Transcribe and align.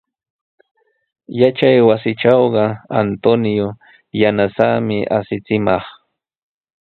Yachaywasitrawqa 1.39 2.63
Antonio 3.01 3.67
yanasaami 4.21 4.97
asichimaq. 5.17 5.83